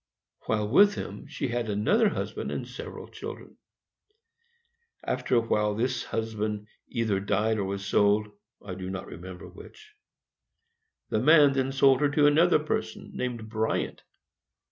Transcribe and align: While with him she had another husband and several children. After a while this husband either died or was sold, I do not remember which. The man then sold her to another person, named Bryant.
While 0.47 0.67
with 0.67 0.95
him 0.95 1.27
she 1.27 1.49
had 1.49 1.69
another 1.69 2.09
husband 2.09 2.51
and 2.51 2.67
several 2.67 3.07
children. 3.07 3.59
After 5.03 5.35
a 5.35 5.39
while 5.41 5.75
this 5.75 6.05
husband 6.05 6.67
either 6.87 7.19
died 7.19 7.59
or 7.59 7.65
was 7.65 7.85
sold, 7.85 8.27
I 8.65 8.73
do 8.73 8.89
not 8.89 9.05
remember 9.05 9.47
which. 9.47 9.93
The 11.09 11.19
man 11.19 11.53
then 11.53 11.71
sold 11.71 11.99
her 12.01 12.09
to 12.09 12.25
another 12.25 12.57
person, 12.57 13.11
named 13.13 13.47
Bryant. 13.47 14.01